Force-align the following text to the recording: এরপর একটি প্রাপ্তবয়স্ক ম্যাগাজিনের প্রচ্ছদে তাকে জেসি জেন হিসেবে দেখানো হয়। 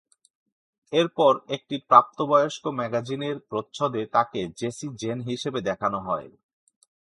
এরপর 0.93 1.33
একটি 1.47 1.75
প্রাপ্তবয়স্ক 1.89 2.63
ম্যাগাজিনের 2.77 3.35
প্রচ্ছদে 3.49 4.01
তাকে 4.15 4.39
জেসি 4.59 4.87
জেন 5.01 5.19
হিসেবে 5.29 5.59
দেখানো 5.69 5.99
হয়। 5.99 6.29